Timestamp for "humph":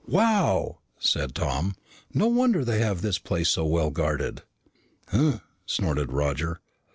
5.09-5.41